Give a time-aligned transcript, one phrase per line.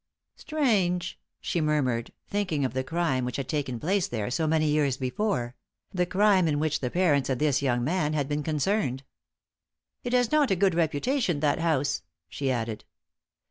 [0.35, 4.97] "Strange!" she murmured, thinking of the crime which had taken place there so many years
[4.97, 5.53] before
[5.93, 9.03] the crime in which the parents of this young man had been concerned.
[10.03, 12.83] "It has not a good reputation, that house," she added.